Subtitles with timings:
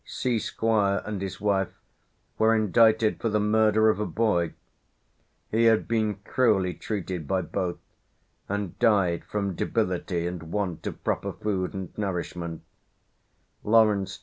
[0.03, 0.39] C.
[0.39, 1.69] Squire and his wife
[2.39, 4.55] were indicted for the murder of a boy;"
[5.51, 7.77] he had been cruelly treated by both,
[8.49, 12.63] and died "from debility and want of proper food and nourishment;"
[13.63, 14.19] "Lawrence, J.